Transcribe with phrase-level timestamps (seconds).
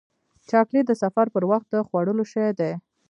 [0.49, 2.71] چاکلېټ د سفر پر وخت د خوړلو شی دی.